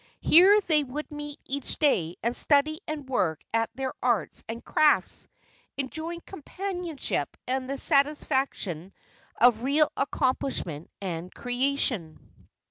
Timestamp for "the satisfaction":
7.69-8.93